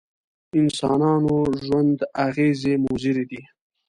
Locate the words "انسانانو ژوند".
0.59-1.99